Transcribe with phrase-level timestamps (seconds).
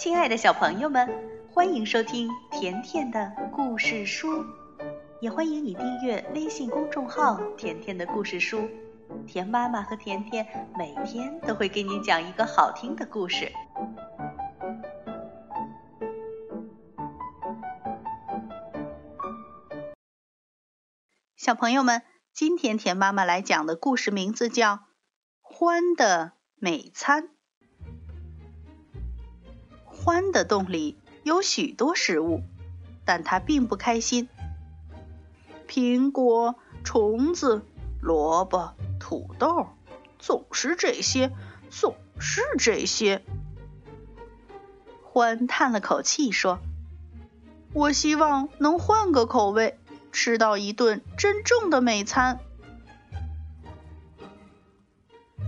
[0.00, 1.06] 亲爱的小朋友们，
[1.52, 4.46] 欢迎收听甜甜的故事书，
[5.20, 8.66] 也欢迎你订阅微信公众号“甜甜的故事书”。
[9.28, 13.52] 甜妈妈和甜甜每天都会给你讲一个好听的故事。
[21.36, 22.00] 小朋友们，
[22.32, 24.76] 今天甜妈妈来讲的故事名字叫
[25.42, 27.24] 《欢的美餐》。
[30.10, 32.42] 獾的洞里有许多食物，
[33.04, 34.28] 但它并不开心。
[35.68, 37.62] 苹果、虫子、
[38.02, 39.68] 萝卜、土豆，
[40.18, 41.30] 总是这些，
[41.70, 43.22] 总是这些。
[45.12, 46.58] 獾叹了口气说
[47.72, 49.78] ：“我希望能换个口味，
[50.10, 52.40] 吃到一顿真正的美餐。”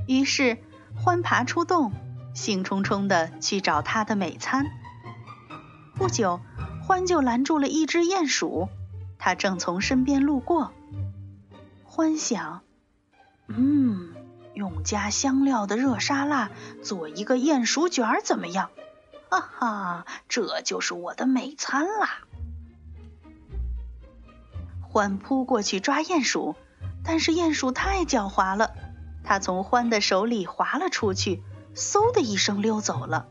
[0.06, 0.58] 于是，
[1.04, 1.90] 獾爬出洞。
[2.34, 4.66] 兴冲冲地去找他的美餐。
[5.94, 6.40] 不久，
[6.86, 8.68] 獾就拦住了一只鼹鼠，
[9.18, 10.72] 它正从身边路过。
[11.88, 12.62] 獾想
[13.48, 14.14] ：“嗯，
[14.54, 16.50] 用加香料的热沙拉
[16.82, 18.70] 做一个鼹鼠卷儿怎么样？
[19.28, 22.24] 哈哈，这就是我的美餐啦！”
[24.90, 26.56] 獾扑过去抓鼹鼠，
[27.04, 28.72] 但是鼹鼠太狡猾了，
[29.22, 31.42] 它从獾的手里滑了出去。
[31.74, 33.28] 嗖的一声溜走了，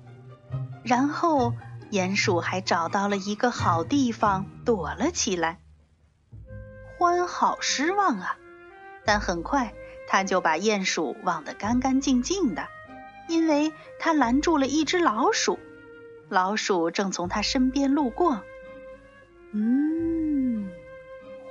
[0.84, 1.54] 然后
[1.92, 5.60] 鼹鼠还找到了一个好地方躲了起来。
[6.98, 8.38] 獾好失望啊，
[9.06, 9.74] 但很快
[10.08, 12.68] 他就把鼹鼠忘得干干净净的，
[13.28, 15.60] 因为他拦住了一只老鼠。
[16.30, 18.42] 老鼠正从他身边路过。
[19.52, 20.72] 嗯，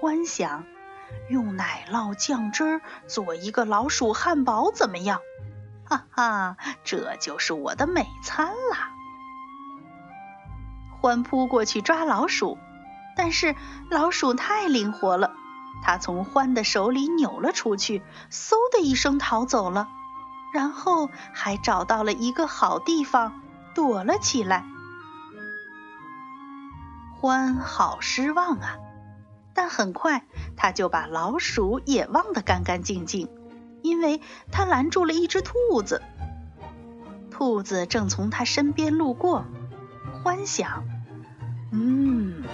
[0.00, 0.64] 獾想，
[1.28, 5.20] 用奶酪酱汁做一个老鼠汉堡怎么样？
[5.91, 8.92] 哈哈，这就是我的美餐啦！
[11.02, 12.59] 獾扑过去抓老鼠，
[13.16, 13.56] 但是
[13.91, 15.32] 老鼠太灵活了，
[15.82, 19.88] 它从獾的手里扭了出去，嗖的一声逃走了，
[20.54, 23.42] 然后还找到了一个好地方
[23.75, 24.65] 躲了起来。
[27.20, 28.76] 獾好失望啊，
[29.54, 30.25] 但很快
[30.56, 33.28] 他就把老鼠也忘得干干净净。
[33.82, 34.20] 因为
[34.50, 36.02] 他拦住了一只兔子，
[37.30, 39.44] 兔子正从他身边路过。
[40.22, 40.84] 欢想，
[41.72, 42.44] 嗯，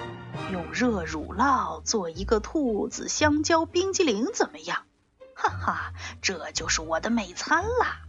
[0.53, 4.85] 用热乳酪做一个兔子香蕉冰激凌怎么样？
[5.35, 5.93] 哈哈，
[6.23, 8.03] 这就是我的美餐啦！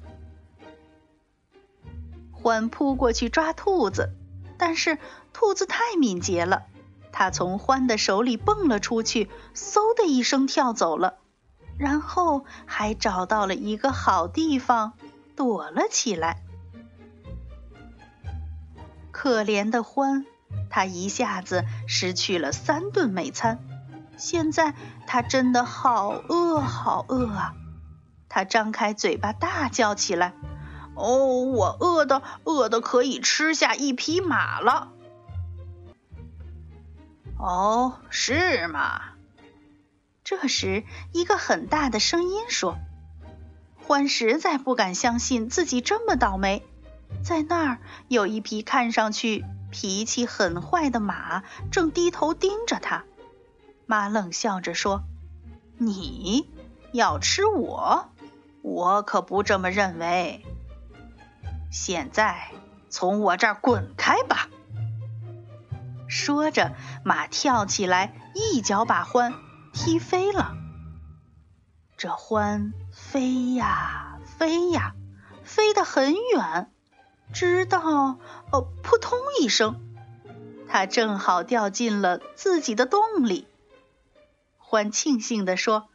[2.31, 4.11] 欢扑过去抓兔子，
[4.57, 4.99] 但是
[5.33, 6.67] 兔子太敏捷了，
[7.11, 11.17] 它从欢的手里蹦了出去，嗖的一声跳走了。
[11.77, 14.93] 然后还找到了一个好地方，
[15.35, 16.41] 躲了起来。
[19.11, 20.25] 可怜的獾，
[20.69, 23.59] 他一下子失去了三顿美餐，
[24.17, 24.73] 现在
[25.05, 27.53] 他真的好饿，好饿啊！
[28.29, 30.33] 他张开嘴巴大叫起来
[30.93, 34.91] ：“哦，我饿的，饿的可以吃下一匹马了！”
[37.39, 39.01] 哦，是吗？
[40.29, 40.83] 这时，
[41.13, 42.77] 一个很大的声音说
[43.87, 46.65] ：“獾实在不敢相信自己这么倒霉。
[47.23, 47.77] 在那儿
[48.09, 53.05] 有一匹看上去脾气很坏的马，正低头盯着他。
[53.85, 55.03] 马冷笑着说
[55.79, 56.49] ：‘你
[56.91, 58.09] 要吃我？
[58.61, 60.45] 我可不这么认为。
[61.71, 62.51] 现在
[62.89, 64.49] 从我这儿滚开吧！’
[66.09, 69.33] 说着，马跳起来，一脚把獾。”
[69.79, 70.57] 踢飞了，
[71.97, 74.95] 这獾飞呀飞呀，
[75.43, 76.71] 飞得很远，
[77.31, 77.79] 直到
[78.51, 79.79] 哦扑通一声，
[80.67, 83.47] 它正好掉进了自己的洞里。
[84.59, 85.87] 獾庆幸地说：“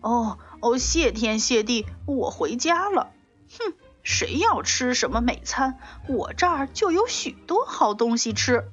[0.00, 3.10] 哦哦，谢天谢地，我回家了。
[3.58, 3.74] 哼，
[4.04, 8.70] 谁要吃什么美餐，我这儿就有许多好东西吃。”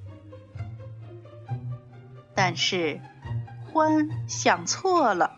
[2.35, 3.01] 但是。
[3.73, 5.37] 獾想错了，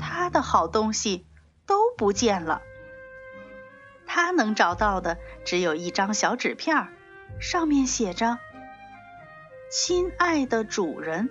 [0.00, 1.26] 他的好东西
[1.66, 2.62] 都不见了。
[4.06, 6.88] 他能找到的只有一张小纸片，
[7.40, 8.38] 上面写着
[9.70, 11.28] ：“亲爱的主人，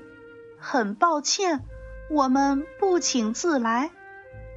[0.59, 1.65] 很抱歉，
[2.11, 3.89] 我们不请自来，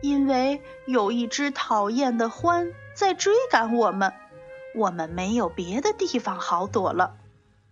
[0.02, 4.12] 因为有一只讨厌的獾在追赶我们，
[4.74, 7.16] 我们没有别的地方好躲了。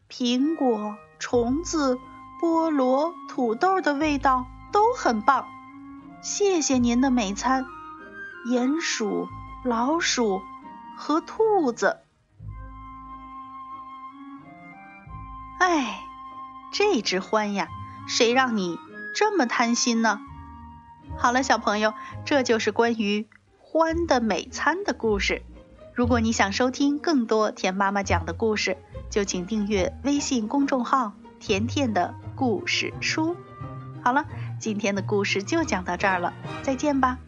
[0.09, 1.99] 苹果、虫子。”
[2.43, 5.47] 菠萝、土豆的味道都很棒，
[6.23, 7.65] 谢谢您的美餐，
[8.49, 9.29] 鼹鼠、
[9.65, 10.43] 老鼠
[10.97, 12.01] 和兔子。
[15.61, 16.01] 哎，
[16.73, 17.69] 这只獾呀，
[18.09, 18.77] 谁让你
[19.15, 20.19] 这么贪心呢？
[21.17, 21.95] 好了，小朋友，
[22.25, 23.29] 这就是关于
[23.65, 25.45] 獾的美餐的故事。
[25.95, 28.79] 如果你想收听更多田妈妈讲的故事，
[29.11, 33.37] 就请订阅微信公众号“甜甜的故事书”。
[34.03, 34.25] 好了，
[34.59, 36.33] 今天的故事就讲到这儿了，
[36.63, 37.19] 再见吧。